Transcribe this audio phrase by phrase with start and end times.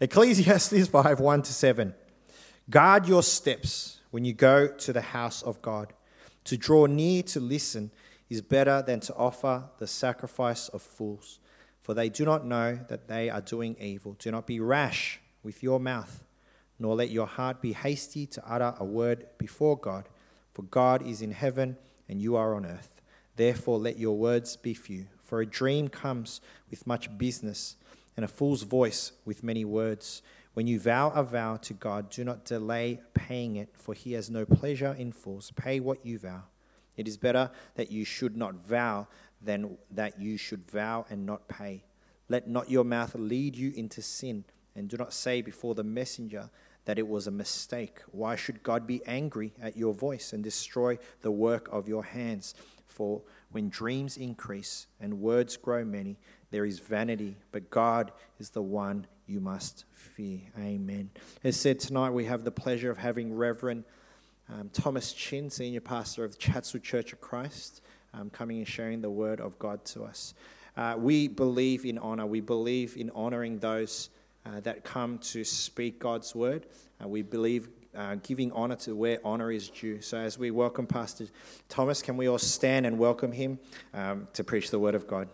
[0.00, 1.94] Ecclesiastes 5 1 to 7.
[2.70, 5.92] Guard your steps when you go to the house of God.
[6.44, 7.90] To draw near to listen
[8.30, 11.40] is better than to offer the sacrifice of fools,
[11.80, 14.14] for they do not know that they are doing evil.
[14.18, 16.22] Do not be rash with your mouth,
[16.78, 20.08] nor let your heart be hasty to utter a word before God,
[20.54, 21.76] for God is in heaven
[22.08, 23.02] and you are on earth.
[23.36, 25.06] Therefore, let your words be few.
[25.22, 26.40] For a dream comes
[26.70, 27.76] with much business
[28.18, 30.22] and a fool's voice with many words.
[30.54, 34.28] When you vow a vow to God, do not delay paying it, for he has
[34.28, 35.52] no pleasure in fools.
[35.54, 36.42] Pay what you vow.
[36.96, 39.06] It is better that you should not vow
[39.40, 41.84] than that you should vow and not pay.
[42.28, 46.50] Let not your mouth lead you into sin, and do not say before the messenger
[46.86, 48.00] that it was a mistake.
[48.10, 52.56] Why should God be angry at your voice and destroy the work of your hands?
[52.84, 56.18] For when dreams increase and words grow many,
[56.50, 60.40] there is vanity, but God is the one you must fear.
[60.58, 61.10] Amen.
[61.44, 63.84] As said tonight, we have the pleasure of having Reverend
[64.48, 67.82] um, Thomas Chin, Senior Pastor of Chatswood Church of Christ,
[68.14, 70.32] um, coming and sharing the word of God to us.
[70.76, 72.24] Uh, we believe in honor.
[72.24, 74.08] We believe in honoring those
[74.46, 76.66] uh, that come to speak God's word.
[77.02, 80.00] Uh, we believe uh, giving honor to where honor is due.
[80.00, 81.26] So, as we welcome Pastor
[81.68, 83.58] Thomas, can we all stand and welcome him
[83.92, 85.28] um, to preach the word of God?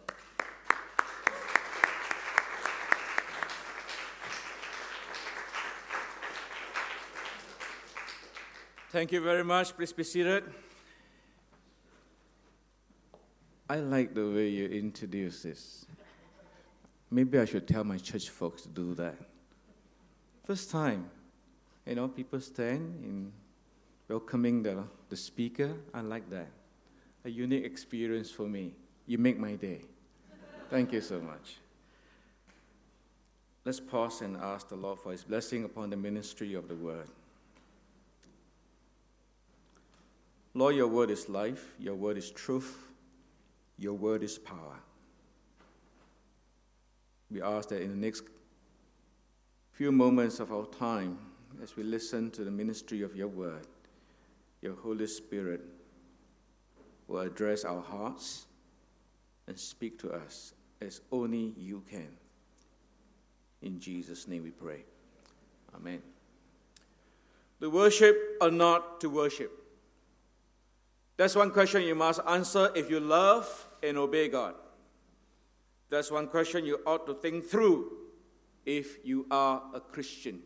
[8.94, 9.76] Thank you very much.
[9.76, 10.44] Please be seated.
[13.68, 15.84] I like the way you introduce this.
[17.10, 19.16] Maybe I should tell my church folks to do that.
[20.44, 21.10] First time,
[21.84, 23.32] you know, people stand in
[24.08, 25.72] welcoming the, the speaker.
[25.92, 26.50] I like that.
[27.24, 28.74] A unique experience for me.
[29.08, 29.80] You make my day.
[30.70, 31.56] Thank you so much.
[33.64, 37.08] Let's pause and ask the Lord for his blessing upon the ministry of the word.
[40.54, 42.78] Lord, your word is life, your word is truth,
[43.76, 44.78] your word is power.
[47.30, 48.22] We ask that in the next
[49.72, 51.18] few moments of our time,
[51.60, 53.66] as we listen to the ministry of your word,
[54.62, 55.60] your Holy Spirit
[57.08, 58.46] will address our hearts
[59.48, 62.08] and speak to us as only you can.
[63.62, 64.84] In Jesus' name we pray.
[65.74, 66.00] Amen.
[67.58, 69.63] The worship or not to worship.
[71.16, 74.54] That's one question you must answer if you love and obey God.
[75.88, 77.92] That's one question you ought to think through
[78.66, 80.40] if you are a Christian.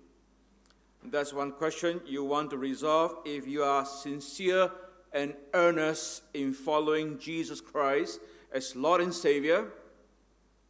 [1.04, 4.70] That's one question you want to resolve if you are sincere
[5.12, 8.20] and earnest in following Jesus Christ
[8.52, 9.68] as Lord and Savior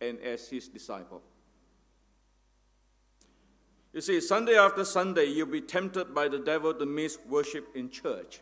[0.00, 1.22] and as His disciple.
[3.92, 7.90] You see, Sunday after Sunday, you'll be tempted by the devil to miss worship in
[7.90, 8.40] church.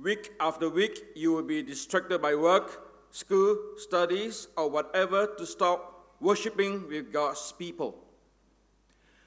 [0.00, 6.16] Week after week, you will be distracted by work, school, studies, or whatever to stop
[6.20, 7.96] worshiping with God's people.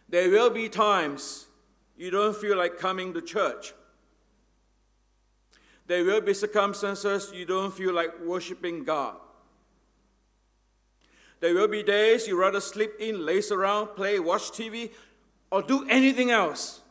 [0.09, 1.46] There will be times
[1.98, 3.74] you don't feel like coming to church.
[5.88, 9.18] There will be circumstances you don't feel like worshiping God.
[11.40, 14.92] There will be days you rather sleep in, laze around, play, watch TV,
[15.52, 16.81] or do anything else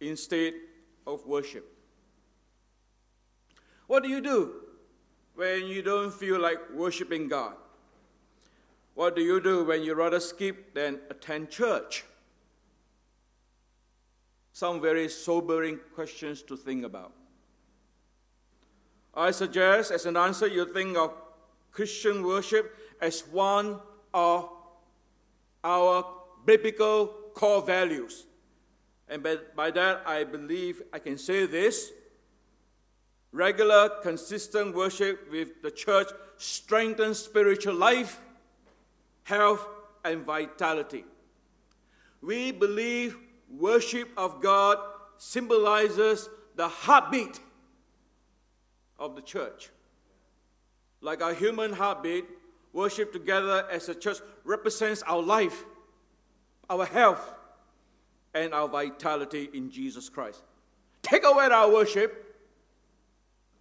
[0.00, 0.54] instead
[1.06, 1.77] of worship.
[3.88, 4.54] What do you do
[5.34, 7.54] when you don't feel like worshiping God?
[8.94, 12.04] What do you do when you rather skip than attend church?
[14.52, 17.12] Some very sobering questions to think about.
[19.14, 21.14] I suggest, as an answer, you think of
[21.72, 23.80] Christian worship as one
[24.12, 24.50] of
[25.64, 26.04] our
[26.44, 28.26] biblical core values.
[29.08, 31.90] And by, by that, I believe I can say this
[33.32, 36.08] Regular, consistent worship with the church
[36.38, 38.20] strengthens spiritual life,
[39.24, 39.66] health,
[40.04, 41.04] and vitality.
[42.22, 43.16] We believe
[43.50, 44.78] worship of God
[45.18, 47.38] symbolizes the heartbeat
[48.98, 49.70] of the church.
[51.00, 52.24] Like our human heartbeat,
[52.72, 55.64] worship together as a church represents our life,
[56.68, 57.34] our health,
[58.34, 60.42] and our vitality in Jesus Christ.
[61.02, 62.27] Take away our worship,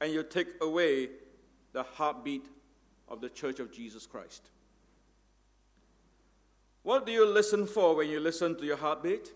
[0.01, 1.09] and you take away
[1.73, 2.45] the heartbeat
[3.07, 4.49] of the Church of Jesus Christ.
[6.83, 9.31] What do you listen for when you listen to your heartbeat?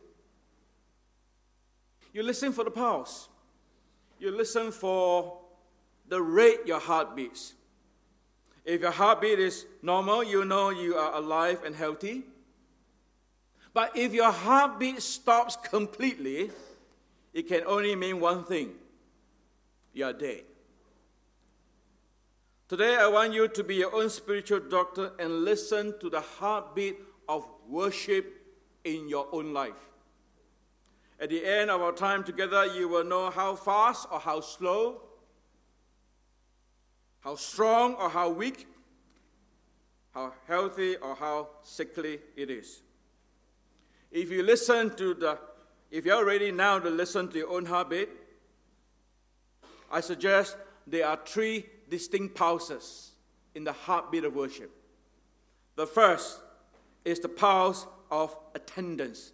[2.13, 3.29] You listen for the pulse.
[4.19, 5.39] You listen for
[6.07, 7.53] the rate your heart beats.
[8.63, 12.23] If your heartbeat is normal, you know you are alive and healthy.
[13.73, 16.51] But if your heartbeat stops completely,
[17.33, 18.71] it can only mean one thing
[19.93, 20.43] you are dead.
[22.71, 26.95] Today, I want you to be your own spiritual doctor and listen to the heartbeat
[27.27, 28.47] of worship
[28.85, 29.89] in your own life.
[31.19, 35.01] At the end of our time together, you will know how fast or how slow,
[37.19, 38.65] how strong or how weak,
[40.13, 42.83] how healthy or how sickly it is.
[44.13, 45.37] If you listen to the,
[45.91, 48.07] if you're ready now to listen to your own heartbeat,
[49.91, 50.55] I suggest
[50.87, 53.11] there are three distinct pulses
[53.53, 54.71] in the heartbeat of worship.
[55.75, 56.39] The first
[57.05, 59.33] is the pulse of attendance.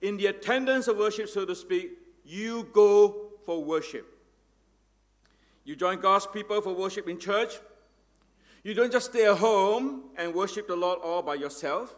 [0.00, 1.90] In the attendance of worship, so to speak,
[2.24, 4.06] you go for worship.
[5.64, 7.54] You join God's people for worship in church.
[8.62, 11.94] You don't just stay at home and worship the Lord all by yourself.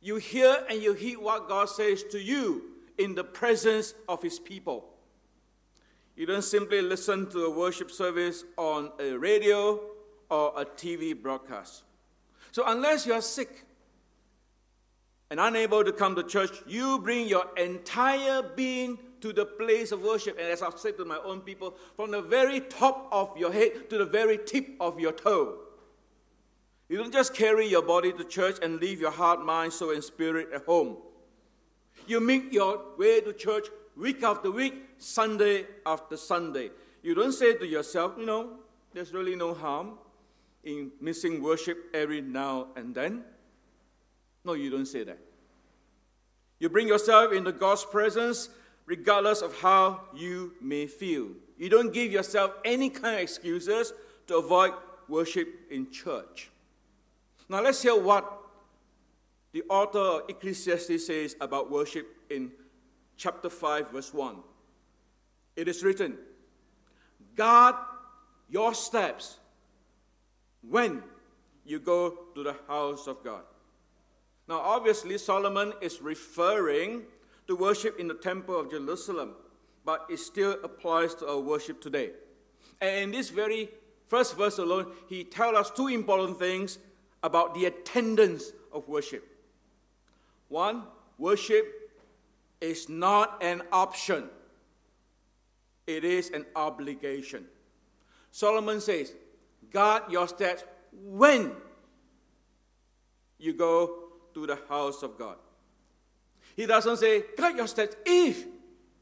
[0.00, 2.64] You hear and you heed what God says to you
[2.98, 4.91] in the presence of His people.
[6.16, 9.80] You don't simply listen to a worship service on a radio
[10.30, 11.84] or a TV broadcast.
[12.50, 13.64] So, unless you are sick
[15.30, 20.02] and unable to come to church, you bring your entire being to the place of
[20.02, 20.38] worship.
[20.38, 23.88] And as I've said to my own people, from the very top of your head
[23.88, 25.58] to the very tip of your toe.
[26.88, 30.04] You don't just carry your body to church and leave your heart, mind, soul, and
[30.04, 30.98] spirit at home.
[32.06, 36.70] You make your way to church week after week, Sunday after Sunday.
[37.02, 38.58] You don't say to yourself, you know,
[38.92, 39.98] there's really no harm
[40.64, 43.24] in missing worship every now and then.
[44.44, 45.18] No, you don't say that.
[46.58, 48.48] You bring yourself into God's presence
[48.86, 51.28] regardless of how you may feel.
[51.58, 53.92] You don't give yourself any kind of excuses
[54.26, 54.72] to avoid
[55.08, 56.50] worship in church.
[57.48, 58.40] Now let's hear what
[59.52, 62.50] the author of Ecclesiastes says about worship in
[63.22, 64.36] chapter 5, verse 1.
[65.54, 66.18] It is written,
[67.36, 67.76] Guard
[68.50, 69.36] your steps
[70.68, 71.04] when
[71.64, 73.42] you go to the house of God.
[74.48, 77.02] Now, obviously, Solomon is referring
[77.46, 79.34] to worship in the temple of Jerusalem,
[79.84, 82.10] but it still applies to our worship today.
[82.80, 83.70] And in this very
[84.08, 86.80] first verse alone, he tells us two important things
[87.22, 89.24] about the attendance of worship.
[90.48, 90.82] One,
[91.18, 91.81] worship
[92.62, 94.28] is not an option,
[95.86, 97.44] it is an obligation.
[98.30, 99.12] Solomon says,
[99.70, 101.52] guard your steps when
[103.38, 105.36] you go to the house of God.
[106.56, 108.46] He doesn't say, guard your steps if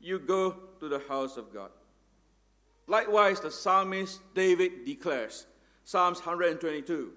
[0.00, 1.70] you go to the house of God.
[2.86, 5.46] Likewise, the psalmist David declares,
[5.84, 7.12] Psalms 122,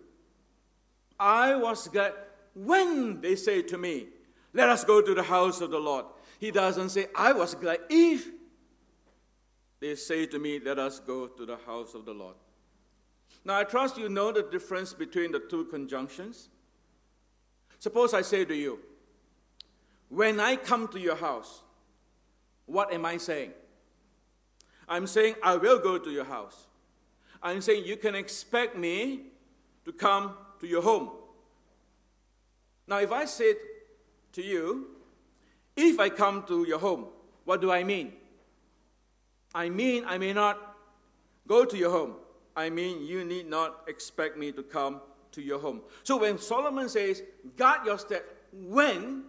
[1.20, 2.14] I was glad
[2.54, 4.08] when they say to me,
[4.54, 6.06] Let us go to the house of the Lord.
[6.44, 8.28] He doesn't say, I was glad if
[9.80, 12.36] they say to me, Let us go to the house of the Lord.
[13.46, 16.50] Now, I trust you know the difference between the two conjunctions.
[17.80, 18.80] Suppose I say to you,
[20.10, 21.62] when I come to your house,
[22.66, 23.52] what am I saying?
[24.90, 26.68] I'm saying I will go to your house.
[27.42, 29.28] I'm saying you can expect me
[29.86, 31.10] to come to your home.
[32.86, 33.56] Now, if I said
[34.34, 34.94] to you,
[35.76, 37.08] if I come to your home,
[37.46, 38.14] what do I mean?
[39.54, 40.78] I mean I may not
[41.48, 42.16] go to your home.
[42.56, 45.02] I mean you need not expect me to come
[45.32, 45.82] to your home.
[46.04, 47.22] So when Solomon says,
[47.58, 49.24] guard your step when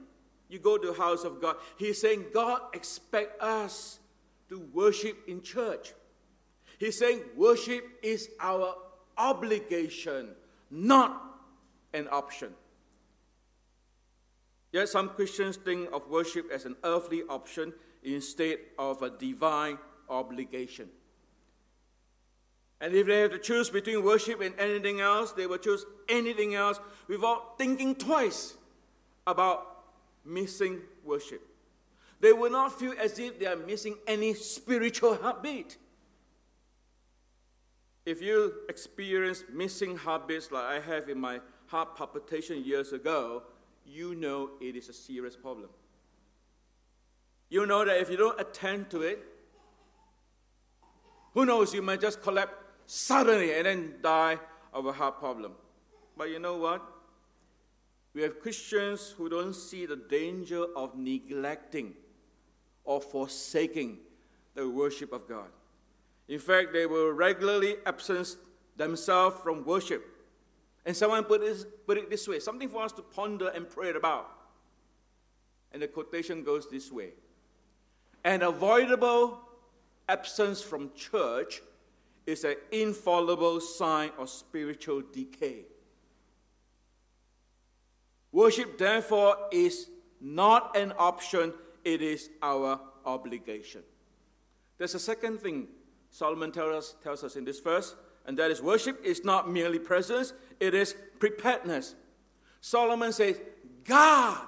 [0.49, 3.99] you go to the house of God, he's saying God expects us
[4.49, 5.95] to worship in church.
[6.79, 8.75] He's saying worship is our
[9.17, 10.31] obligation,
[10.71, 11.23] not
[11.93, 12.53] an option.
[14.75, 19.79] Yet some Christians think of worship as an earthly option instead of a divine
[20.09, 20.89] obligation.
[22.81, 26.57] And if they have to choose between worship and anything else, they will choose anything
[26.57, 28.57] else without thinking twice
[29.29, 29.85] about
[30.25, 31.47] missing worship.
[32.19, 35.79] They will not feel as if they are missing any spiritual heartbeat.
[38.05, 43.45] If you experience missing heartbeats like I have in my heart palpitation years ago,
[43.85, 45.71] you know it is a serious problem.
[47.51, 49.23] You know that if you don't attend to it,
[51.33, 52.55] who knows, you might just collapse
[52.87, 54.39] suddenly and then die
[54.73, 55.53] of a heart problem.
[56.17, 56.83] But you know what?
[58.15, 61.95] We have Christians who don't see the danger of neglecting
[62.85, 63.99] or forsaking
[64.55, 65.49] the worship of God.
[66.29, 68.37] In fact, they will regularly absent
[68.77, 70.05] themselves from worship.
[70.87, 73.91] And someone put, this, put it this way something for us to ponder and pray
[73.91, 74.31] about.
[75.73, 77.11] And the quotation goes this way
[78.25, 79.41] An avoidable
[80.09, 81.63] absence from church
[82.27, 85.65] is an infallible sign of spiritual decay.
[88.33, 89.89] Worship, therefore, is
[90.21, 91.53] not an option,
[91.85, 93.83] it is our obligation.
[94.79, 95.69] There's a second thing
[96.11, 97.95] Solomon tells us, tells us in this verse,
[98.27, 101.95] and that is worship is not merely presence, it is preparedness.
[102.61, 103.41] Solomon says,
[103.85, 104.41] God,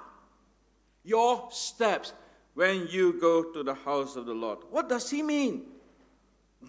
[1.03, 2.13] your steps
[2.53, 4.59] when you go to the house of the Lord.
[4.71, 5.63] What does he mean?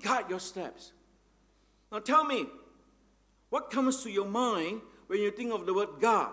[0.03, 0.93] Guard your steps.
[1.91, 2.47] Now tell me,
[3.49, 6.33] what comes to your mind when you think of the word God?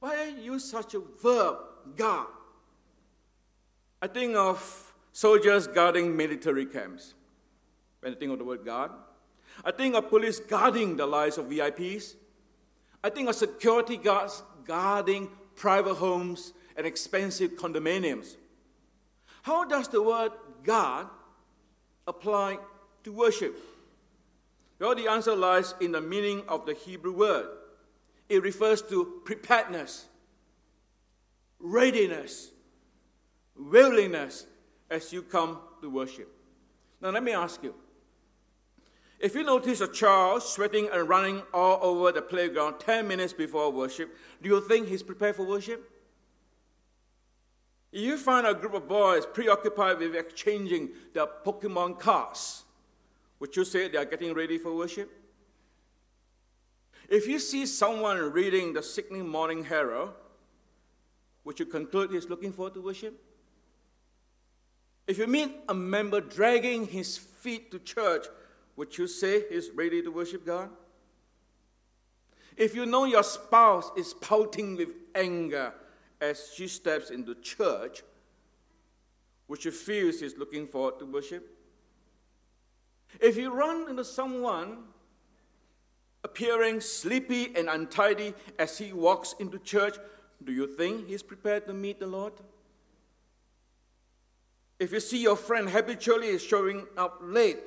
[0.00, 1.58] Why use such a verb,
[1.94, 2.28] guard?
[4.00, 7.14] I think of soldiers guarding military camps
[8.00, 8.90] when I think of the word guard.
[9.64, 12.14] I think of police guarding the lives of VIPs.
[13.04, 18.36] I think of security guards guarding private homes and expensive condominiums.
[19.42, 20.32] How does the word
[20.62, 21.08] guard
[22.06, 22.58] apply
[23.04, 23.56] to worship?
[24.78, 27.46] Well, the answer lies in the meaning of the Hebrew word.
[28.28, 30.06] It refers to preparedness,
[31.60, 32.50] readiness,
[33.56, 34.46] willingness
[34.90, 36.28] as you come to worship.
[37.00, 37.74] Now, let me ask you
[39.22, 43.70] if you notice a child sweating and running all over the playground 10 minutes before
[43.70, 45.88] worship, do you think he's prepared for worship?
[47.92, 52.64] If you find a group of boys preoccupied with exchanging their Pokemon cards,
[53.38, 55.08] would you say they are getting ready for worship?
[57.08, 60.14] If you see someone reading the Sydney Morning Herald,
[61.44, 63.22] would you conclude he's looking forward to worship?
[65.06, 68.26] If you meet a member dragging his feet to church,
[68.76, 70.70] would you say he's ready to worship God?
[72.56, 75.72] If you know your spouse is pouting with anger
[76.20, 78.02] as she steps into church,
[79.48, 81.58] would you feel she's looking forward to worship?
[83.20, 84.84] If you run into someone
[86.24, 89.96] appearing sleepy and untidy as he walks into church,
[90.42, 92.32] do you think he's prepared to meet the Lord?
[94.78, 97.58] If you see your friend habitually showing up late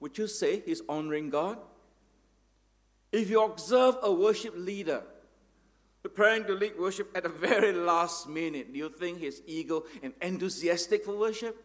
[0.00, 1.58] would you say he's honoring God?
[3.12, 5.02] If you observe a worship leader
[6.02, 10.12] preparing to lead worship at the very last minute, do you think he's eager and
[10.20, 11.62] enthusiastic for worship?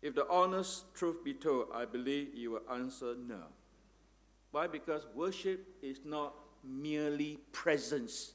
[0.00, 3.40] If the honest truth be told, I believe you will answer no.
[4.50, 4.66] Why?
[4.66, 8.34] Because worship is not merely presence,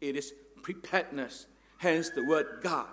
[0.00, 1.46] it is preparedness,
[1.78, 2.88] hence the word God.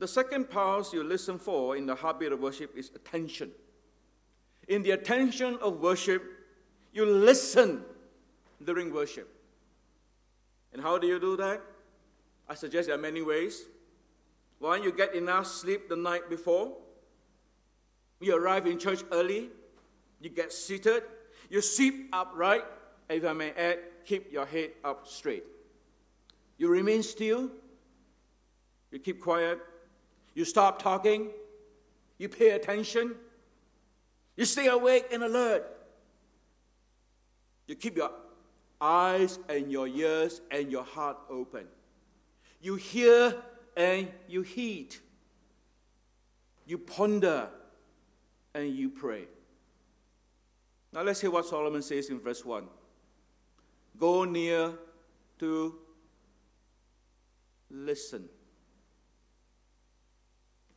[0.00, 3.50] The second pause you listen for in the heartbeat of worship is attention.
[4.66, 6.22] In the attention of worship,
[6.90, 7.84] you listen
[8.64, 9.28] during worship.
[10.72, 11.60] And how do you do that?
[12.48, 13.66] I suggest there are many ways.
[14.58, 16.72] One, you get enough sleep the night before.
[18.20, 19.50] You arrive in church early.
[20.18, 21.02] You get seated.
[21.50, 22.64] You sit upright.
[23.10, 25.44] If I may add, keep your head up straight.
[26.56, 27.50] You remain still.
[28.90, 29.58] You keep quiet.
[30.34, 31.30] You stop talking.
[32.18, 33.14] You pay attention.
[34.36, 35.66] You stay awake and alert.
[37.66, 38.10] You keep your
[38.80, 41.66] eyes and your ears and your heart open.
[42.60, 43.34] You hear
[43.76, 44.96] and you heed.
[46.66, 47.48] You ponder
[48.54, 49.24] and you pray.
[50.92, 52.64] Now let's hear what Solomon says in verse 1.
[53.98, 54.72] Go near
[55.38, 55.74] to
[57.70, 58.28] listen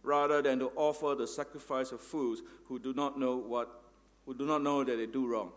[0.03, 3.79] rather than to offer the sacrifice of fools who do not know what
[4.25, 5.51] who do not know that they do wrong.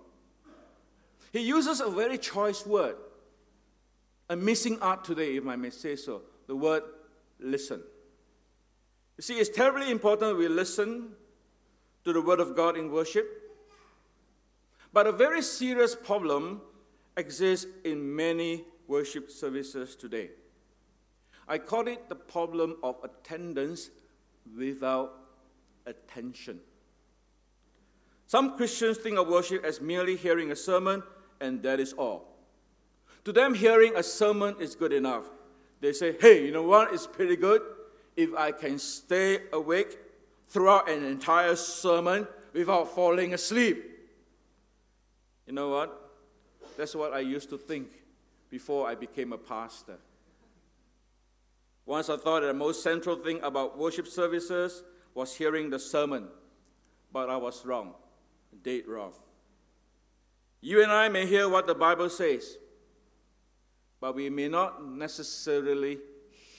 [1.33, 2.97] He uses a very choice word,
[4.29, 6.83] a missing art today, if I may say so, the word
[7.39, 7.83] listen.
[9.17, 11.11] You see, it's terribly important we listen
[12.05, 13.27] to the word of God in worship.
[14.93, 16.61] But a very serious problem
[17.17, 20.31] exists in many worship services today.
[21.49, 23.91] I call it the problem of attendance
[24.57, 25.13] without
[25.87, 26.61] attention.
[28.27, 31.03] Some Christians think of worship as merely hearing a sermon,
[31.41, 32.37] and that is all.
[33.25, 35.25] To them, hearing a sermon is good enough.
[35.81, 36.93] They say, hey, you know what?
[36.93, 37.63] It's pretty good
[38.17, 39.99] if I can stay awake
[40.49, 43.85] throughout an entire sermon without falling asleep.
[45.47, 46.11] You know what?
[46.77, 47.89] That's what I used to think
[48.51, 49.99] before I became a pastor.
[51.87, 54.83] Once I thought that the most central thing about worship services
[55.15, 56.27] was hearing the sermon,
[57.13, 57.95] but I was wrong,
[58.63, 59.13] dead wrong.
[60.61, 62.59] You and I may hear what the Bible says,
[64.01, 65.99] but we may not necessarily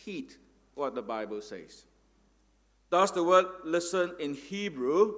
[0.04, 0.34] heed
[0.76, 1.84] what the Bible says.
[2.90, 5.14] Thus, the word listen in Hebrew,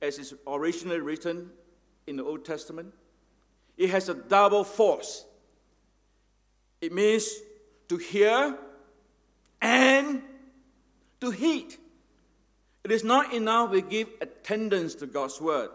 [0.00, 1.50] as is originally written
[2.06, 2.94] in the Old Testament,
[3.76, 5.24] it has a double force.
[6.80, 7.28] It means
[7.88, 8.56] to hear
[9.64, 10.22] and
[11.22, 11.74] to heed.
[12.84, 15.70] It is not enough we give attendance to God's word.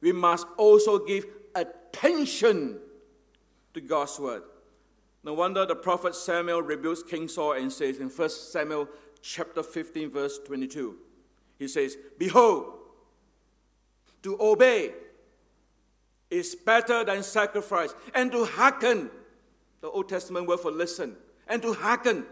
[0.00, 2.78] We must also give attention
[3.74, 4.42] to God's word.
[5.22, 8.88] No wonder the prophet Samuel rebukes King Saul and says in 1 Samuel
[9.20, 10.96] chapter 15 verse 22,
[11.58, 12.72] he says, "Behold,
[14.22, 14.94] to obey
[16.30, 19.10] is better than sacrifice, and to hearken,
[19.82, 21.16] the Old Testament word for listen,
[21.46, 22.26] and to hearken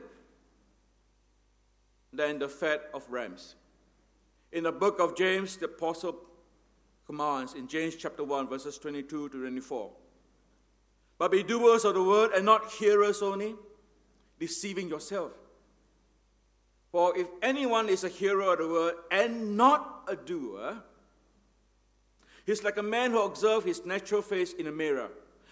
[2.17, 3.57] than the fat of rams."
[4.53, 6.21] In the book of James, the apostle
[7.07, 9.93] commands in James chapter 1, verses 22 to 24.
[11.19, 13.57] But be doers of the word and not hearers only,
[14.39, 15.33] deceiving yourself.
[16.91, 20.83] For if anyone is a hearer of the word and not a doer,
[22.47, 25.11] he's like a man who observes his natural face in a mirror.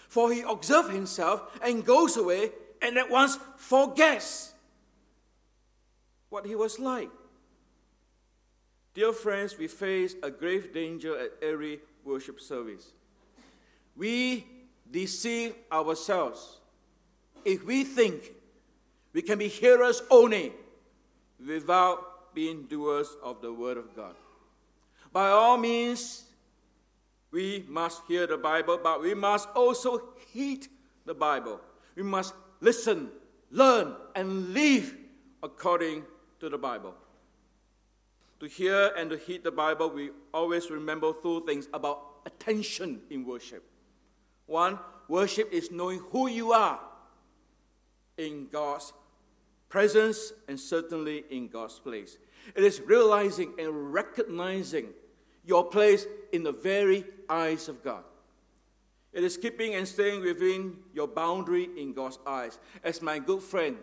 [0.08, 4.51] For he observes himself and goes away and at once forgets
[6.32, 7.10] what he was like.
[8.94, 12.92] Dear friends, we face a grave danger at every worship service.
[13.94, 14.46] We
[14.90, 16.58] deceive ourselves
[17.44, 18.32] if we think
[19.12, 20.52] we can be hearers only
[21.46, 24.14] without being doers of the Word of God.
[25.12, 26.24] By all means,
[27.30, 30.66] we must hear the Bible, but we must also heed
[31.04, 31.60] the Bible.
[31.94, 33.10] We must listen,
[33.50, 34.96] learn, and live
[35.42, 36.04] according
[36.42, 36.92] to the Bible.
[38.40, 43.24] To hear and to heed the Bible, we always remember two things about attention in
[43.24, 43.62] worship.
[44.46, 46.80] One, worship is knowing who you are
[48.18, 48.92] in God's
[49.68, 52.18] presence and certainly in God's place.
[52.56, 54.88] It is realizing and recognizing
[55.44, 58.02] your place in the very eyes of God.
[59.12, 62.58] It is keeping and staying within your boundary in God's eyes.
[62.82, 63.76] As my good friend,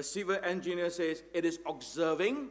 [0.00, 2.48] a civil engineer says, it is observing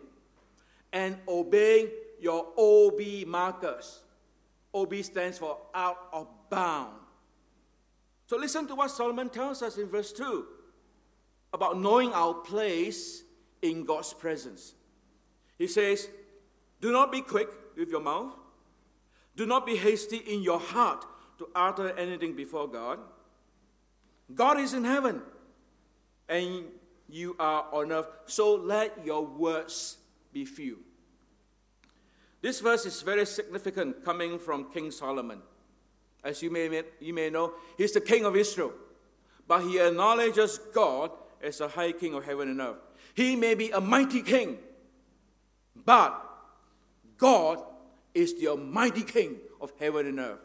[0.94, 1.90] and obeying
[2.22, 4.04] your OB markers.
[4.72, 6.94] OB stands for out of bound.
[8.28, 10.46] So listen to what Solomon tells us in verse 2
[11.52, 13.24] about knowing our place
[13.64, 14.76] in God's presence.
[15.58, 16.08] He says,
[16.80, 18.36] Do not be quick with your mouth,
[19.36, 21.04] do not be hasty in your heart
[21.40, 23.00] to utter anything before God.
[24.36, 25.24] God is in heaven,
[26.28, 26.66] and
[27.10, 29.98] you are on earth, so let your words
[30.32, 30.80] be few.
[32.42, 35.42] This verse is very significant coming from King Solomon.
[36.24, 38.74] As you may, you may know, he's the king of Israel,
[39.48, 42.78] but he acknowledges God as the high king of heaven and earth.
[43.14, 44.58] He may be a mighty king,
[45.86, 46.22] but
[47.18, 47.64] God
[48.14, 50.40] is the almighty king of heaven and earth.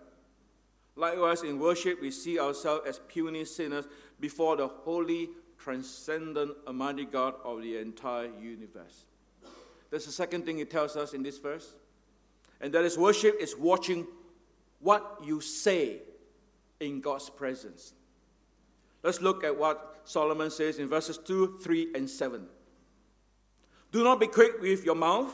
[0.97, 3.87] Likewise, in worship, we see ourselves as puny sinners
[4.21, 9.05] before the holy, transcendent, almighty God of the entire universe.
[9.91, 11.75] That's the second thing he tells us in this verse.
[12.61, 14.07] And that is worship is watching
[14.81, 15.99] what you say
[16.81, 17.95] in God's presence.
[19.03, 22.47] Let's look at what Solomon says in verses 2, 3, and 7.
[23.93, 25.33] Do not be quick with your mouth.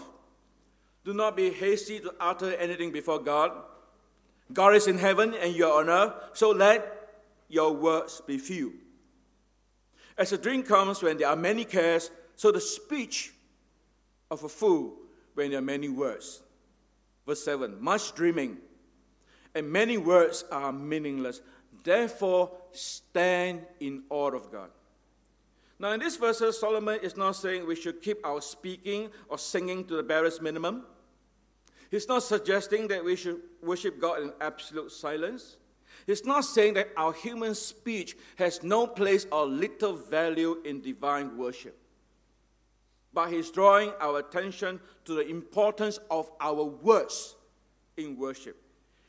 [1.04, 3.52] Do not be hasty to utter anything before God.
[4.52, 7.10] God is in heaven and you are on earth, so let
[7.48, 8.74] your words be few.
[10.20, 13.32] As a dream comes when there are many cares, so the speech
[14.30, 14.96] of a fool
[15.32, 16.42] when there are many words.
[17.26, 18.58] Verse 7 Much dreaming
[19.54, 21.40] and many words are meaningless.
[21.82, 24.68] Therefore, stand in awe of God.
[25.78, 29.86] Now, in this verse, Solomon is not saying we should keep our speaking or singing
[29.86, 30.84] to the barest minimum.
[31.90, 35.56] He's not suggesting that we should worship God in absolute silence.
[36.10, 41.36] He's not saying that our human speech has no place or little value in divine
[41.38, 41.80] worship
[43.12, 47.34] but he's drawing our attention to the importance of our words
[47.96, 48.56] in worship.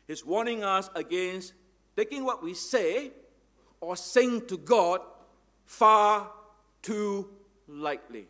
[0.08, 1.54] He's warning us against
[1.96, 3.12] taking what we say
[3.80, 5.02] or sing to God
[5.66, 6.32] far
[6.82, 7.30] too
[7.68, 8.28] lightly.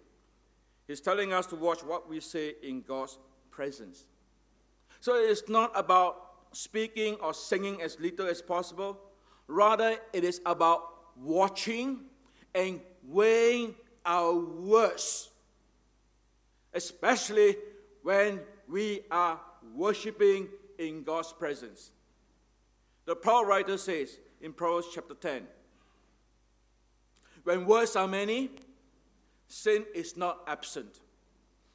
[0.88, 3.18] He's telling us to watch what we say in God's
[3.50, 4.06] presence.
[5.00, 9.00] So it's not about speaking or singing as little as possible.
[9.48, 10.82] Rather, it is about
[11.16, 12.02] watching
[12.54, 15.32] and weighing our words
[16.74, 17.58] especially
[18.04, 19.40] when we are
[19.76, 21.92] worshiping in God's presence.
[23.06, 25.44] The Paul writer says in Proverbs chapter 10
[27.44, 28.52] When words are many,
[29.48, 31.00] sin is not absent,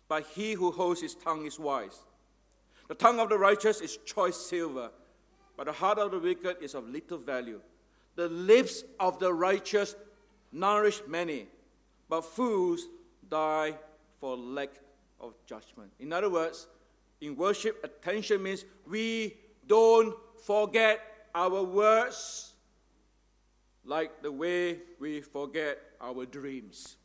[0.08, 1.98] but he who holds his tongue is wise.
[2.88, 4.90] The tongue of the righteous is choice silver,
[5.56, 7.60] but the heart of the wicked is of little value.
[8.14, 9.94] The lips of the righteous
[10.52, 11.48] nourish many,
[12.08, 12.86] but fools
[13.28, 13.74] die
[14.20, 14.70] for lack
[15.20, 15.90] of judgment.
[15.98, 16.66] In other words,
[17.20, 21.00] in worship, attention means we don't forget
[21.34, 22.52] our words
[23.84, 26.96] like the way we forget our dreams.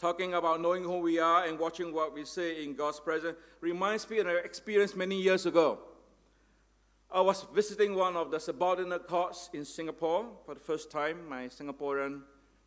[0.00, 4.08] Talking about knowing who we are and watching what we say in God's presence reminds
[4.08, 5.78] me of an experience many years ago.
[7.10, 11.28] I was visiting one of the subordinate courts in Singapore for the first time.
[11.28, 12.22] My Singaporean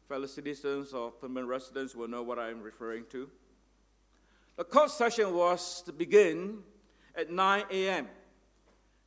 [0.07, 3.27] fellow citizens or permanent residents will know what I'm referring to.
[4.55, 6.59] The court session was to begin
[7.15, 8.09] at 9 a.m.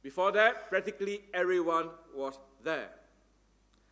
[0.02, 2.90] Before that, practically everyone was there.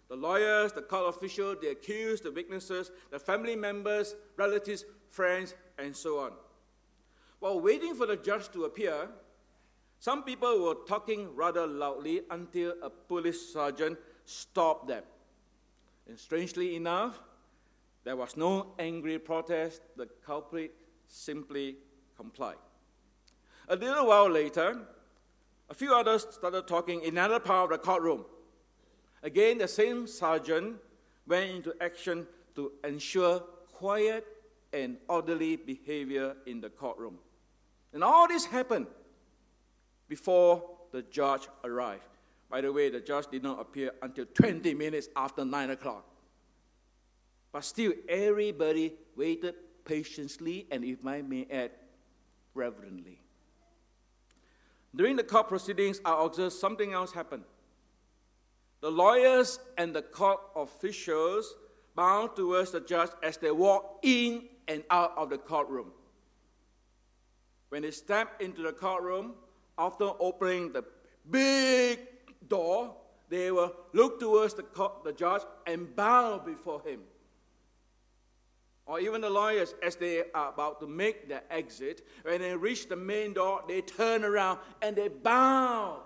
[0.08, 5.96] The lawyers, the court officials, the accused, the witnesses, the family members, relatives, friends, and
[5.96, 6.32] so on.
[7.40, 9.08] While waiting for the judge to appear,
[9.98, 15.02] some people were talking rather loudly until a police sergeant stopped them.
[16.06, 17.20] And strangely enough,
[18.04, 19.80] there was no angry protest.
[19.96, 20.74] The culprit
[21.08, 21.76] simply
[22.16, 22.56] complied.
[23.68, 24.78] A little while later,
[25.70, 28.26] a few others started talking in another part of the courtroom.
[29.24, 30.76] Again, the same sergeant
[31.26, 33.40] went into action to ensure
[33.72, 34.26] quiet
[34.70, 37.18] and orderly behavior in the courtroom.
[37.94, 38.87] And all this happened
[40.08, 42.02] before the judge arrived.
[42.50, 46.04] By the way, the judge did not appear until 20 minutes after 9 o'clock.
[47.50, 49.54] But still, everybody waited
[49.87, 51.70] patiently and, if I may add,
[52.52, 53.22] reverently.
[54.94, 57.42] During the court proceedings, I observed something else happen.
[58.85, 61.55] The lawyers and the court officials
[61.94, 65.90] bowed towards the judge as they walked in and out of the courtroom.
[67.70, 69.37] When they stepped into the courtroom,
[69.79, 70.85] after opening the
[71.31, 71.99] big
[72.47, 72.94] door,
[73.31, 77.01] they will look towards the, court, the judge and bow before him.
[78.85, 82.90] Or even the lawyers, as they are about to make their exit, when they reach
[82.90, 86.03] the main door, they turn around and they bow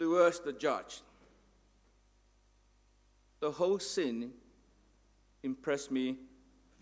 [0.00, 1.02] towards the judge.
[3.44, 4.30] The whole scene
[5.42, 6.16] impressed me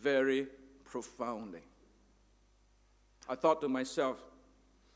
[0.01, 0.46] very
[0.85, 1.62] profoundly.
[3.29, 4.22] I thought to myself,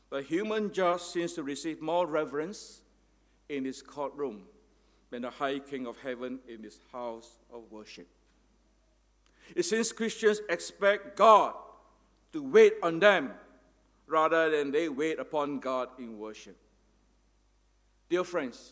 [0.09, 2.83] the human judge seems to receive more reverence
[3.49, 4.43] in his courtroom
[5.09, 8.07] than the high king of heaven in his house of worship.
[9.53, 11.53] It seems Christians expect God
[12.31, 13.33] to wait on them
[14.05, 16.55] rather than they wait upon God in worship.
[18.07, 18.71] Dear friends,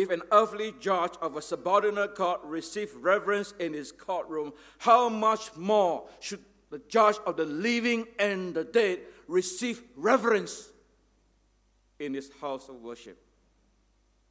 [0.00, 5.54] if an earthly judge of a subordinate court receives reverence in his courtroom, how much
[5.56, 10.70] more should the judge of the living and the dead receive reverence
[11.98, 13.18] in his house of worship?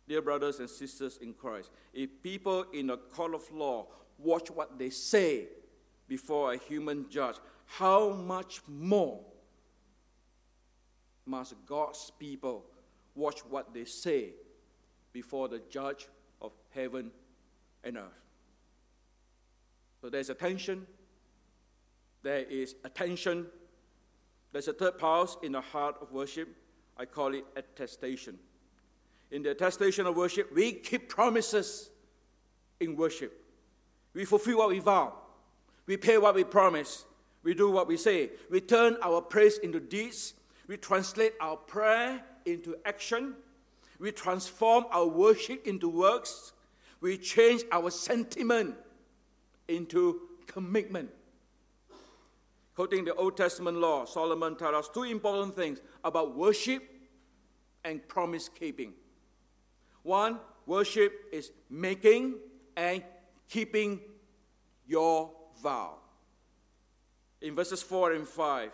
[0.08, 4.80] Dear brothers and sisters in Christ, if people in a court of law watch what
[4.80, 5.48] they say
[6.08, 9.22] before a human judge, how much more
[11.26, 12.66] must God's people
[13.16, 14.32] watch what they say
[15.14, 16.08] before the judge
[16.42, 17.12] of heaven
[17.84, 18.22] and earth?
[20.02, 20.88] So there's attention,
[22.24, 23.48] there is attention,
[24.52, 26.50] there's a third pulse in the heart of worship.
[26.98, 28.38] I call it attestation.
[29.32, 31.90] In the attestation of worship, we keep promises
[32.80, 33.46] in worship.
[34.14, 35.14] We fulfill what we vow.
[35.86, 37.06] We pay what we promise.
[37.44, 38.32] We do what we say.
[38.50, 40.34] We turn our praise into deeds.
[40.68, 43.36] We translate our prayer into action.
[44.02, 46.54] We transform our worship into works.
[47.02, 48.76] We change our sentiment
[49.68, 51.12] into commitment.
[52.76, 56.82] Quoting the Old Testament law, Solomon tells us two important things about worship
[57.86, 58.94] and promise keeping.
[60.02, 62.40] One, worship is making
[62.76, 63.04] and
[63.48, 64.00] keeping
[64.88, 65.30] your
[65.62, 65.98] vow.
[67.40, 68.72] In verses 4 and 5,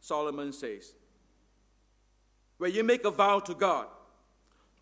[0.00, 0.94] Solomon says,
[2.56, 3.86] When you make a vow to God,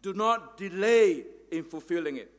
[0.03, 2.31] do not delay in fulfilling it.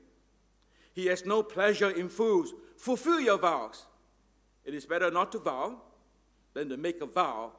[0.94, 2.54] He has no pleasure in fools.
[2.78, 3.86] Fulfill your vows.
[4.66, 5.82] It is better not to vow
[6.54, 7.54] than to make a vow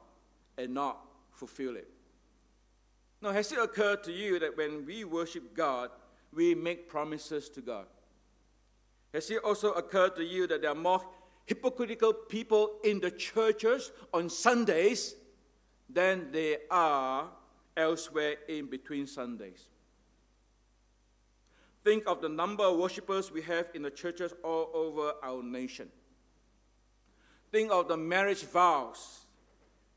[0.57, 0.99] and not
[1.31, 1.89] fulfill it.
[3.21, 5.91] Now, has it occurred to you that when we worship God,
[6.33, 7.85] we make promises to God?
[9.13, 11.01] Has it also occurred to you that there are more
[11.45, 15.15] hypocritical people in the churches on Sundays
[15.89, 17.27] than there are
[17.75, 19.67] elsewhere in between Sundays?
[21.83, 25.89] Think of the number of worshippers we have in the churches all over our nation.
[27.51, 29.25] Think of the marriage vows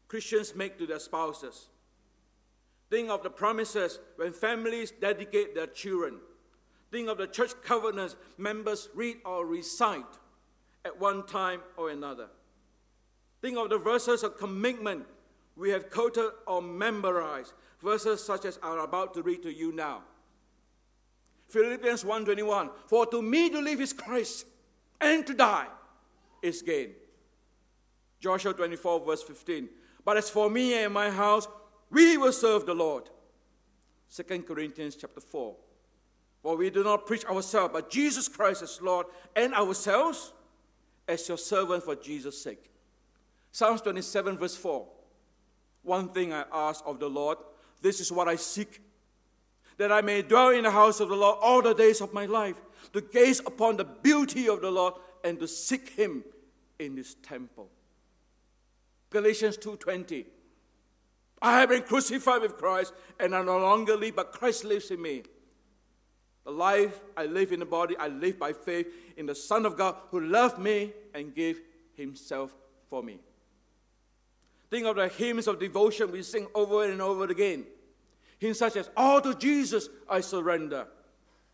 [0.08, 1.68] Christians make to their spouses.
[2.90, 6.20] Think of the promises when families dedicate their children.
[6.92, 10.04] Think of the church covenants members read or recite
[10.84, 12.28] at one time or another.
[13.42, 15.06] Think of the verses of commitment
[15.56, 20.02] we have quoted or memorized, verses such as I'm about to read to you now.
[21.54, 24.44] Philippians 1:21 For to me to live is Christ
[25.00, 25.68] and to die
[26.42, 26.94] is gain.
[28.18, 29.68] Joshua 24 verse 15
[30.04, 31.46] But as for me and my house
[31.90, 33.08] we will serve the Lord.
[34.12, 35.54] 2 Corinthians chapter 4
[36.42, 40.32] For we do not preach ourselves but Jesus Christ as Lord and ourselves
[41.06, 42.68] as your servant for Jesus sake.
[43.52, 44.88] Psalms 27 verse 4
[45.84, 47.38] One thing I ask of the Lord
[47.80, 48.80] this is what I seek
[49.76, 52.26] that I may dwell in the house of the Lord all the days of my
[52.26, 52.60] life,
[52.92, 56.24] to gaze upon the beauty of the Lord and to seek him
[56.78, 57.70] in his temple.
[59.10, 60.26] Galatians 2:20
[61.40, 65.00] I have been crucified with Christ and I no longer live but Christ lives in
[65.00, 65.24] me.
[66.44, 69.76] The life I live in the body I live by faith in the Son of
[69.76, 71.60] God who loved me and gave
[71.94, 72.54] himself
[72.88, 73.18] for me.
[74.70, 77.66] Think of the hymns of devotion we sing over and over again.
[78.44, 80.86] Hymns such as, All to Jesus I surrender.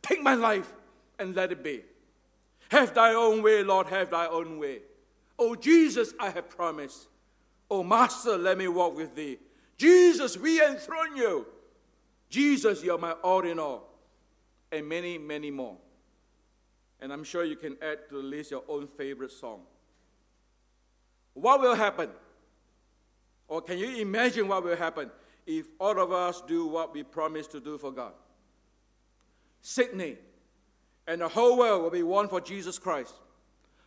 [0.03, 0.73] Take my life
[1.21, 1.83] and let it be.
[2.69, 4.81] Have thy own way, Lord, have thy own way.
[5.39, 7.07] Oh, Jesus, I have promised.
[7.71, 9.39] Oh, Master, let me walk with thee.
[9.79, 11.47] Jesus, we enthrone you.
[12.29, 13.89] Jesus, you're my all in all.
[14.73, 15.77] And many, many more.
[17.01, 19.61] And I'm sure you can add to the list your own favorite song.
[21.35, 22.11] What will happen?
[23.47, 25.09] Or can you imagine what will happen
[25.59, 28.13] if all of us do what we promise to do for God.
[29.63, 30.17] Sydney
[31.07, 33.15] and the whole world will be one for Jesus Christ.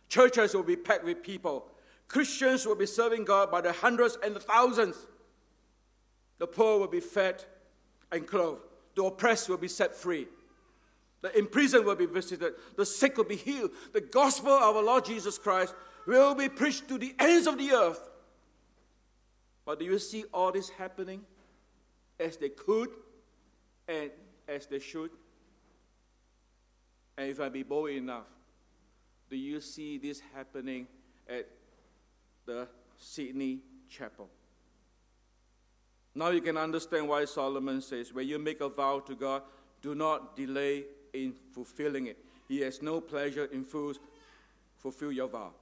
[0.08, 1.66] Churches will be packed with people.
[2.08, 4.96] Christians will be serving God by the hundreds and the thousands.
[6.38, 7.44] The poor will be fed
[8.12, 8.62] and clothed.
[8.94, 10.26] The oppressed will be set free.
[11.22, 12.52] The imprisoned will be visited.
[12.76, 13.70] The sick will be healed.
[13.92, 15.74] The gospel of our Lord Jesus Christ
[16.06, 18.10] will be preached to the ends of the earth.
[19.64, 21.22] But do you see all this happening?
[22.18, 22.90] As they could
[23.88, 24.10] and
[24.48, 25.10] as they should?
[27.16, 28.26] And if I be bold enough,
[29.30, 30.86] do you see this happening
[31.28, 31.48] at
[32.44, 34.28] the Sydney Chapel?
[36.14, 39.42] Now you can understand why Solomon says, when you make a vow to God,
[39.82, 42.18] do not delay in fulfilling it.
[42.48, 43.98] He has no pleasure in fools.
[44.76, 45.52] Fulfill your vow.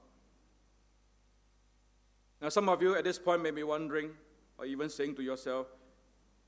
[2.41, 4.11] Now, some of you at this point may be wondering,
[4.57, 5.67] or even saying to yourself,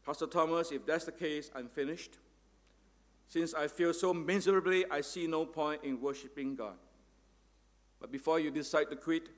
[0.05, 2.17] Pastor Thomas, if that's the case, I'm finished.
[3.27, 6.75] Since I feel so miserably, I see no point in worshiping God.
[7.99, 9.29] But before you decide to quit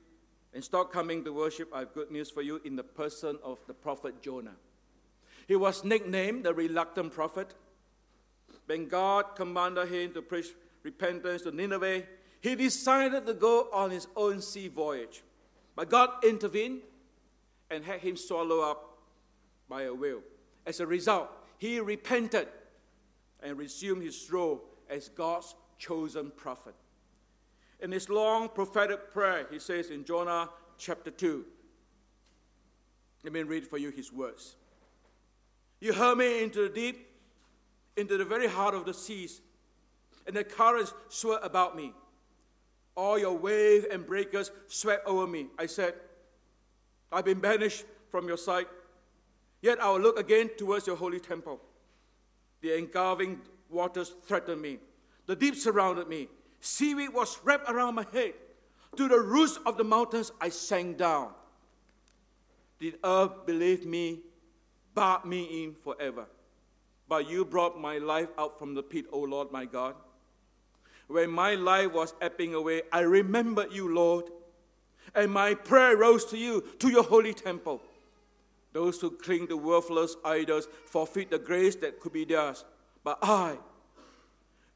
[0.52, 3.58] and stop coming to worship, I have good news for you in the person of
[3.66, 4.56] the prophet Jonah.
[5.46, 7.54] He was nicknamed the reluctant prophet.
[8.66, 10.48] When God commanded him to preach
[10.82, 12.02] repentance to Nineveh,
[12.42, 15.22] he decided to go on his own sea voyage.
[15.74, 16.82] But God intervened
[17.70, 18.98] and had him swallowed up
[19.68, 20.20] by a whale.
[20.68, 22.46] As a result, he repented
[23.42, 26.74] and resumed his role as God's chosen prophet.
[27.80, 31.42] In his long prophetic prayer, he says in Jonah chapter 2,
[33.24, 34.56] let me read for you his words.
[35.80, 37.08] You hurl me into the deep,
[37.96, 39.40] into the very heart of the seas,
[40.26, 41.94] and the currents swirl about me.
[42.94, 45.46] All your waves and breakers swept over me.
[45.58, 45.94] I said,
[47.10, 48.66] I've been banished from your sight.
[49.60, 51.60] Yet I will look again towards your holy temple.
[52.60, 54.78] The engulfing waters threatened me.
[55.26, 56.28] The deep surrounded me.
[56.60, 58.34] Seaweed was wrapped around my head.
[58.96, 61.30] To the roots of the mountains I sank down.
[62.80, 64.20] Did earth believe me,
[64.94, 66.26] barred me in forever?
[67.08, 69.94] But you brought my life out from the pit, O Lord my God.
[71.08, 74.24] When my life was ebbing away, I remembered you, Lord,
[75.14, 77.80] and my prayer rose to you, to your holy temple.
[78.78, 82.64] Those who cling to worthless idols forfeit the grace that could be theirs.
[83.02, 83.58] But I,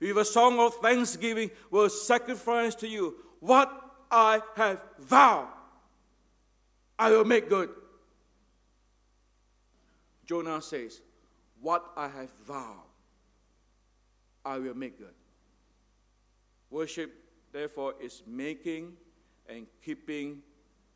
[0.01, 3.71] with a song of thanksgiving, will sacrifice to you what
[4.11, 5.47] I have vowed.
[6.99, 7.71] I will make good.
[10.27, 11.01] Jonah says,
[11.61, 12.83] What I have vowed,
[14.45, 15.15] I will make good.
[16.71, 17.15] Worship,
[17.53, 18.95] therefore, is making
[19.49, 20.43] and keeping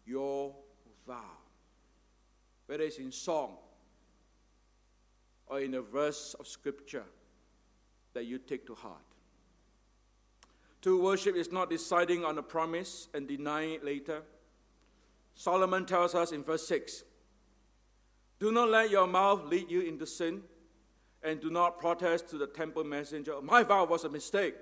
[0.05, 0.57] your
[1.07, 1.36] vow
[2.66, 3.57] whether it's in song
[5.46, 7.05] or in a verse of scripture
[8.14, 9.02] that you take to heart.
[10.83, 14.22] To worship is not deciding on a promise and denying it later.
[15.35, 17.05] Solomon tells us in verse 6
[18.38, 20.42] Do not let your mouth lead you into sin,
[21.22, 23.40] and do not protest to the temple messenger.
[23.42, 24.55] My vow was a mistake.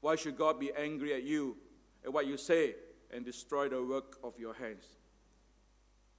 [0.00, 1.56] Why should God be angry at you,
[2.04, 2.74] at what you say,
[3.12, 4.84] and destroy the work of your hands?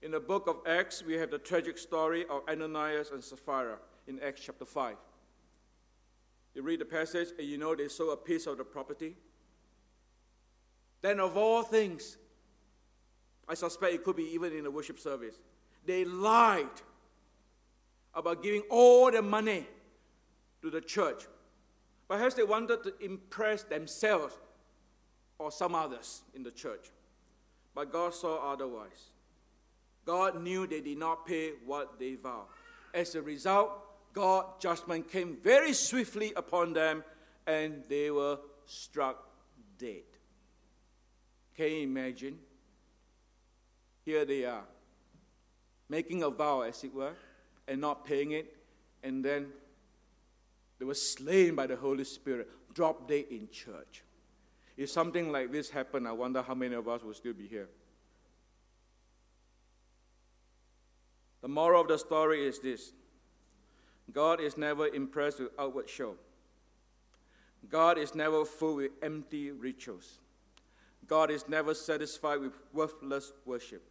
[0.01, 4.19] In the book of Acts, we have the tragic story of Ananias and Sapphira in
[4.19, 4.95] Acts chapter 5.
[6.55, 9.15] You read the passage, and you know they sold a piece of the property.
[11.01, 12.17] Then, of all things,
[13.47, 15.39] I suspect it could be even in the worship service,
[15.85, 16.65] they lied
[18.13, 19.67] about giving all the money
[20.63, 21.27] to the church.
[22.07, 24.35] Perhaps they wanted to impress themselves
[25.37, 26.91] or some others in the church.
[27.73, 29.10] But God saw otherwise.
[30.05, 32.47] God knew they did not pay what they vowed.
[32.93, 33.71] As a result,
[34.13, 37.03] God's judgment came very swiftly upon them
[37.47, 39.27] and they were struck
[39.77, 40.03] dead.
[41.55, 42.39] Can you imagine?
[44.03, 44.63] Here they are,
[45.87, 47.13] making a vow, as it were,
[47.67, 48.57] and not paying it,
[49.03, 49.47] and then
[50.79, 54.03] they were slain by the Holy Spirit, drop dead in church.
[54.75, 57.69] If something like this happened, I wonder how many of us would still be here.
[61.41, 62.93] The moral of the story is this
[64.11, 66.15] God is never impressed with outward show.
[67.69, 70.19] God is never full with empty rituals.
[71.07, 73.83] God is never satisfied with worthless worship.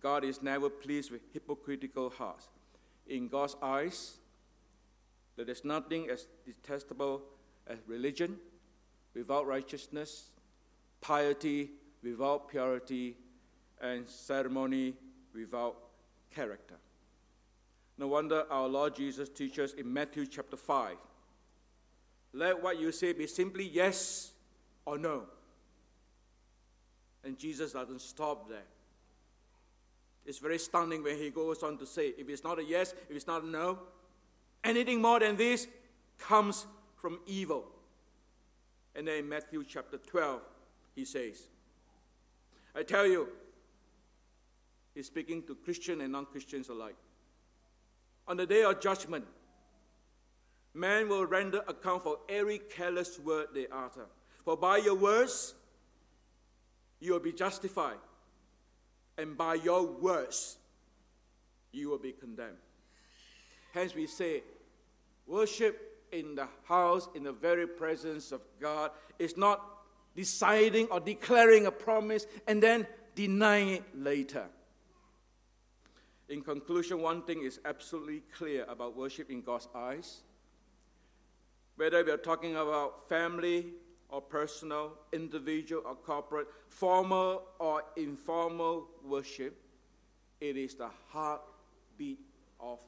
[0.00, 2.48] God is never pleased with hypocritical hearts.
[3.06, 4.18] In God's eyes,
[5.36, 7.22] there is nothing as detestable
[7.66, 8.36] as religion
[9.14, 10.30] without righteousness,
[11.00, 11.70] piety
[12.02, 13.16] without purity,
[13.80, 14.94] and ceremony
[15.34, 15.76] without
[16.36, 16.76] character.
[17.98, 20.96] No wonder our Lord Jesus teaches in Matthew chapter 5
[22.36, 24.32] let what you say be simply yes
[24.84, 25.22] or no.
[27.24, 28.68] And Jesus doesn't stop there.
[30.26, 33.16] It's very stunning when he goes on to say, if it's not a yes, if
[33.16, 33.78] it's not a no,
[34.62, 35.66] anything more than this
[36.18, 37.64] comes from evil.
[38.94, 40.42] And then in Matthew chapter 12,
[40.94, 41.48] he says,
[42.74, 43.28] I tell you,
[44.96, 46.96] he's speaking to Christian and non Christians alike
[48.28, 49.24] on the day of judgment,
[50.74, 54.06] man will render account for every careless word they utter.
[54.44, 55.54] For by your words,
[57.00, 57.98] you will be justified,
[59.18, 60.58] and by your words,
[61.72, 62.56] you will be condemned.
[63.72, 64.42] Hence, we say,
[65.26, 69.62] worship in the house, in the very presence of God, is not
[70.14, 74.46] deciding or declaring a promise and then denying it later.
[76.28, 80.22] In conclusion, one thing is absolutely clear about worship in God's eyes.
[81.76, 83.66] Whether we are talking about family
[84.08, 89.56] or personal, individual or corporate, formal or informal worship,
[90.40, 92.18] it is the heartbeat
[92.58, 92.80] of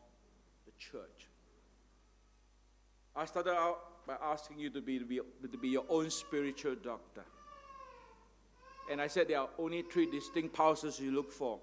[0.66, 1.28] the church.
[3.14, 7.24] I started out by asking you to be, to be, your own spiritual doctor.
[8.90, 11.60] And I said there are only three distinct pulses you look for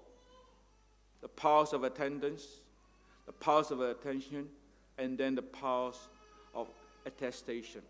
[1.20, 2.46] the pulse of attendance,
[3.26, 4.48] the pulse of attention,
[4.98, 6.08] and then the pulse
[6.54, 6.68] of
[7.04, 7.82] attestation.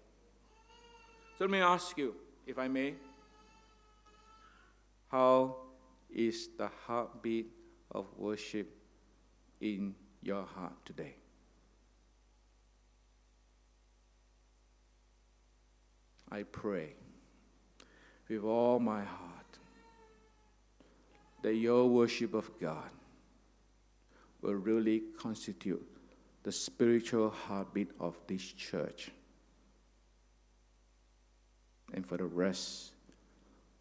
[1.38, 2.14] So let me ask you,
[2.46, 2.94] if I may,
[5.08, 5.56] how
[6.14, 7.50] is the heartbeat
[7.90, 8.68] of worship
[9.60, 11.16] in your heart today?
[16.30, 16.94] I pray
[18.28, 19.58] with all my heart
[21.42, 22.90] that your worship of God
[24.42, 25.85] will really constitute
[26.42, 29.11] the spiritual heartbeat of this church
[31.92, 32.92] and for the rest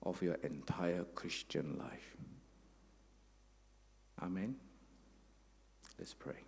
[0.04, 2.16] of your entire Christian life.
[4.22, 4.56] Amen.
[6.00, 6.45] Let's pray.